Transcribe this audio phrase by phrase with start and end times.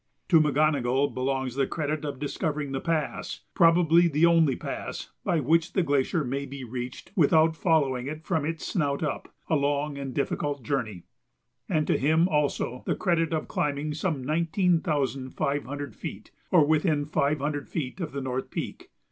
[0.29, 5.73] To McGonogill belongs the credit of discovering the pass, probably the only pass, by which
[5.73, 10.11] the glacier may be reached without following it from its snout up, a long and
[10.11, 11.03] difficult journey;
[11.69, 16.61] and to him also the credit of climbing some nineteen thousand five hundred feet, or
[16.61, 18.89] to within five hundred feet of the North Peak.